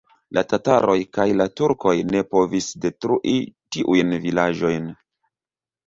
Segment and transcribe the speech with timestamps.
[0.35, 3.37] La tataroj kaj la turkoj ne povis detrui
[3.79, 4.93] tiujn vilaĝojn.